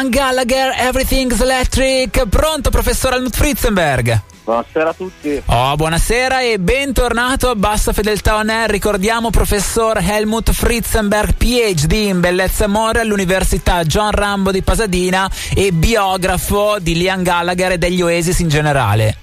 [0.00, 2.26] Liam Gallagher, Everything's Electric.
[2.26, 4.22] Pronto, professor Helmut Fritzenberg?
[4.44, 5.42] Buonasera a tutti.
[5.44, 8.70] Oh, buonasera e bentornato a Bassa Fedeltà On Air.
[8.70, 15.70] Ricordiamo professor Helmut Fritzenberg, PhD in bellezza e amore all'Università John Rambo di Pasadena e
[15.70, 19.16] biografo di Liam Gallagher e degli Oasis in generale.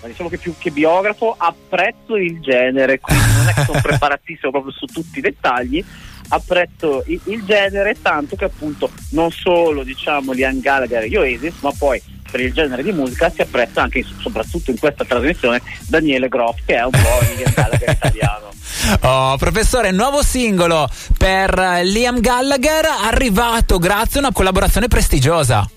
[0.00, 4.50] Ma diciamo che più che biografo apprezzo il genere, quindi non è che sono preparatissimo
[4.50, 5.84] proprio su tutti i dettagli,
[6.28, 11.72] apprezzo il, il, genere tanto che appunto non solo diciamo Liam Gallagher e Oasis ma
[11.76, 16.58] poi per il genere di musica si apprezza anche soprattutto in questa trasmissione Daniele Groff
[16.64, 18.52] che è un po' il Liam Gallagher italiano
[19.00, 25.68] Oh, professore, nuovo singolo per Liam Gallagher arrivato grazie a una collaborazione prestigiosa.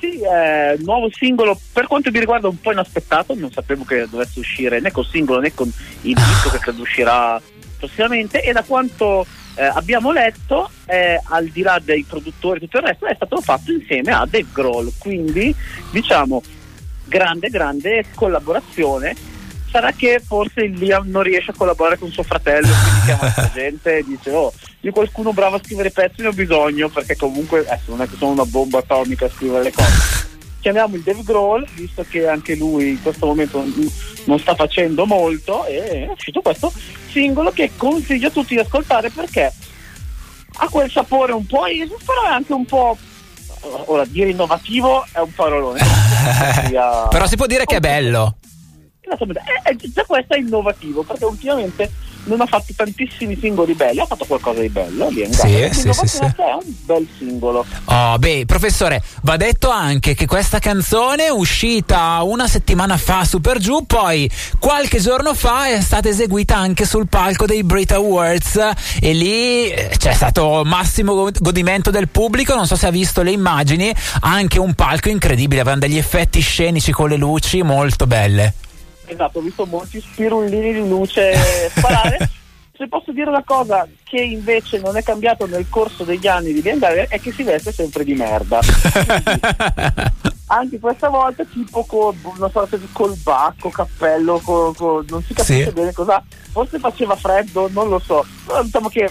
[0.00, 4.40] Sì, eh, nuovo singolo per quanto mi riguarda un po' inaspettato, non sapevo che dovesse
[4.40, 5.70] uscire né col singolo né con
[6.02, 7.40] il disco che credo uscirà
[7.78, 9.26] prossimamente e da quanto
[9.56, 13.40] eh, abbiamo letto, eh, al di là dei produttori e tutto il resto, è stato
[13.40, 15.54] fatto insieme a Dave Grohl, quindi
[15.90, 16.42] diciamo
[17.04, 19.14] grande, grande collaborazione.
[19.70, 23.50] Sarà che forse il Liam non riesce a collaborare con suo fratello, quindi chiama la
[23.52, 27.60] gente e dice oh, di qualcuno bravo a scrivere pezzi ne ho bisogno, perché comunque
[27.60, 30.25] adesso non è che sono una bomba atomica a scrivere le cose.
[30.60, 33.64] Chiamiamo il Dave Grohl, visto che anche lui in questo momento
[34.24, 36.72] non sta facendo molto, e è uscito questo
[37.10, 39.52] singolo che consiglio a tutti di ascoltare perché
[40.58, 42.96] ha quel sapore un po' Isis, però è anche un po'.
[43.86, 45.80] Ora, dire innovativo è un parolone.
[47.10, 48.36] però si può dire che è bello.
[49.00, 51.90] È, è, già questo è innovativo perché ultimamente
[52.26, 55.08] non ha fatto tantissimi singoli belli, ha fatto qualcosa di bello.
[55.08, 56.18] Lì sì, sì, sì, sì.
[56.18, 57.64] è un bel singolo.
[57.86, 63.58] Oh, beh, professore, va detto anche che questa canzone uscita una settimana fa su per
[63.58, 69.12] giù, poi qualche giorno fa è stata eseguita anche sul palco dei Brit Awards e
[69.12, 73.94] lì eh, c'è stato massimo godimento del pubblico, non so se ha visto le immagini,
[74.20, 78.54] anche un palco incredibile, avevano degli effetti scenici con le luci molto belle.
[79.06, 81.34] Esatto, ho visto molti spirullini di luce
[81.74, 82.30] sparare.
[82.76, 86.60] Se posso dire una cosa che invece non è cambiato nel corso degli anni di
[86.60, 88.60] Liam è che si veste sempre di merda.
[90.48, 95.64] anche questa volta tipo con una sorta di colbacco, cappello, con, con, non si capisce
[95.64, 95.72] sì.
[95.72, 96.22] bene cosa.
[96.50, 98.24] Forse faceva freddo, non lo so.
[98.44, 99.10] Però diciamo che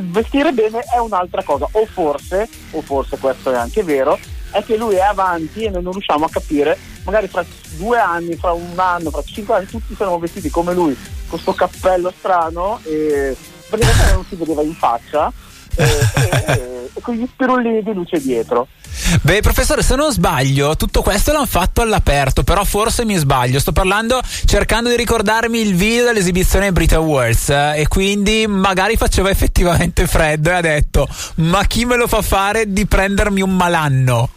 [0.00, 1.66] vestire bene è un'altra cosa.
[1.72, 4.18] O forse, o forse questo è anche vero,
[4.52, 7.42] è che lui è avanti e noi non riusciamo a capire, magari fra
[7.76, 11.54] due anni, fra un anno, fra cinque anni, tutti saremo vestiti come lui, con questo
[11.54, 13.34] cappello strano, e
[13.68, 15.32] praticamente non si vedeva in faccia,
[15.74, 18.68] e, e, e con gli spirullini di luce dietro.
[19.22, 23.60] Beh, professore, se non sbaglio, tutto questo l'hanno fatto all'aperto, però forse mi sbaglio.
[23.60, 29.30] Sto parlando cercando di ricordarmi il video dell'esibizione Brit Awards eh, e quindi magari faceva
[29.30, 31.06] effettivamente freddo e ha detto
[31.36, 34.30] "Ma chi me lo fa fare di prendermi un malanno?"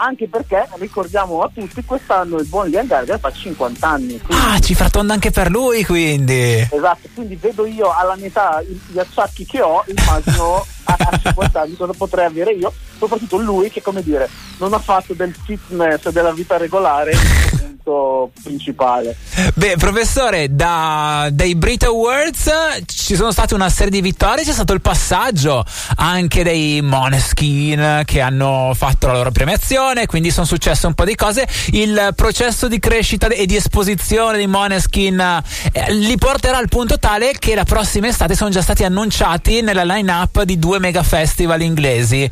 [0.00, 4.44] Anche perché ricordiamo a tutti quest'anno il buon Liam Gallagher fa 50 anni quindi...
[4.44, 6.66] ah cifra tonda anche per lui quindi.
[6.70, 11.76] Esatto quindi vedo io alla metà gli acciacchi che ho immagino a, a 50 anni
[11.76, 14.28] cosa potrei avere io soprattutto lui che come dire
[14.58, 17.12] non ha fatto del fitness della vita regolare
[17.82, 19.16] punto principale.
[19.54, 22.50] Beh, professore, da, dai Brit Awards
[22.86, 25.64] ci sono state una serie di vittorie, c'è stato il passaggio
[25.96, 31.14] anche dei Moneskin che hanno fatto la loro premiazione, quindi sono successe un po' di
[31.14, 31.46] cose.
[31.72, 35.42] Il processo di crescita e di esposizione dei Moneskin
[35.72, 39.84] eh, li porterà al punto tale che la prossima estate sono già stati annunciati nella
[39.84, 42.30] line-up di due mega festival inglesi.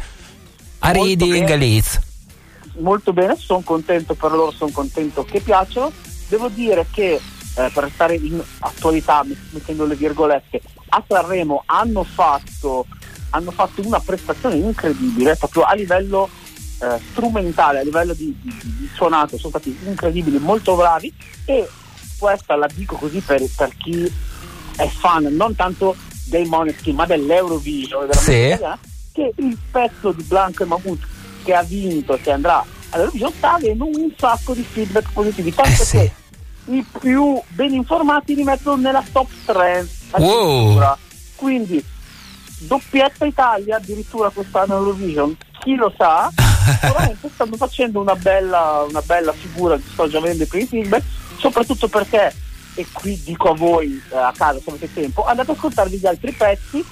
[0.80, 2.00] A Reading e Leeds
[2.78, 5.92] molto bene, sono contento per loro, sono contento che piacciono.
[6.28, 7.20] Devo dire che eh,
[7.72, 12.86] per restare in attualità, mettendo le virgolette, a Sanremo hanno fatto,
[13.30, 16.28] hanno fatto una prestazione incredibile, proprio a livello
[16.80, 21.12] eh, strumentale, a livello di, di, di, suonato, sono stati incredibili, molto bravi
[21.44, 21.68] e
[22.18, 24.12] questa la dico così per, per chi
[24.76, 25.96] è fan non tanto
[26.26, 28.32] dei Moneskin ma dell'Eurovision della sì.
[28.32, 28.78] italiana,
[29.12, 31.06] che il pezzo di Blanco e Mahmood
[31.42, 35.82] che ha vinto e che andrà all'Eurovision sta avendo un sacco di feedback positivi, tanto
[35.82, 35.98] eh sì.
[35.98, 36.12] che
[36.68, 39.88] i più ben informati li mettono nella top 3
[40.18, 40.96] wow.
[41.34, 41.82] quindi
[42.58, 46.30] doppietta Italia addirittura quest'anno Eurovision chi lo sa
[46.80, 51.04] sicuramente stanno facendo una bella, una bella figura sto già avendo i primi feedback
[51.38, 52.34] soprattutto perché
[52.74, 56.06] e qui dico a voi eh, a casa se avete tempo andate ad ascoltarvi gli
[56.06, 56.84] altri pezzi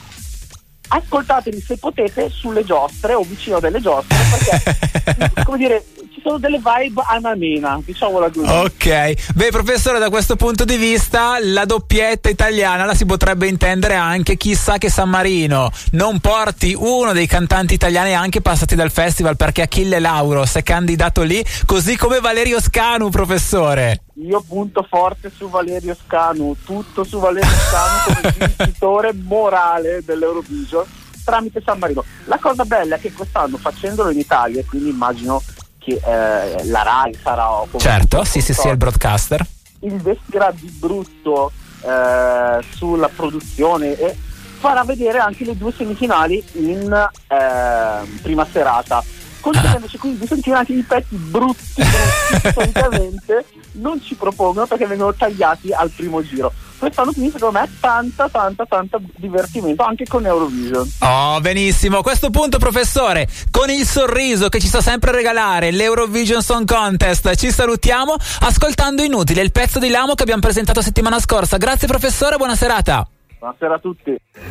[0.89, 5.85] ascoltateli se potete sulle giostre o vicino a delle giostre perché come dire
[6.17, 8.49] ci sono delle vibe anamena, diciamola così.
[8.49, 13.95] Ok, beh professore da questo punto di vista la doppietta italiana la si potrebbe intendere
[13.95, 19.37] anche chissà che San Marino non porti uno dei cantanti italiani anche passati dal festival
[19.37, 24.06] perché Achille Lauro si è candidato lì così come Valerio Scanu professore.
[24.19, 30.85] Io punto forte su Valerio Scanu, tutto su Valerio Scanu come vincitore morale dell'Eurovision
[31.23, 32.03] tramite San Marino.
[32.25, 35.43] La cosa bella è che quest'anno facendolo in Italia, quindi immagino
[35.79, 37.63] che eh, la RAI sarà...
[37.77, 39.45] Certo, sì, sì, sì, il broadcaster.
[39.81, 41.53] Investirà di brutto
[41.83, 44.17] eh, sulla produzione e
[44.59, 49.03] farà vedere anche le due semifinali in eh, prima serata
[49.47, 55.15] conseguendoci quindi di sentire anche i pezzi brutti, brutti solitamente non ci propongono perché vengono
[55.15, 56.53] tagliati al primo giro.
[56.79, 60.91] Quest'anno quindi secondo me tanta tanta tanta divertimento anche con Eurovision.
[61.01, 61.99] Oh benissimo.
[61.99, 67.35] A questo punto professore con il sorriso che ci sa sempre regalare l'Eurovision Song Contest
[67.37, 71.57] ci salutiamo ascoltando Inutile il pezzo di Lamo che abbiamo presentato settimana scorsa.
[71.57, 72.37] Grazie professore.
[72.37, 73.07] Buona serata.
[73.39, 74.17] Buonasera a tutti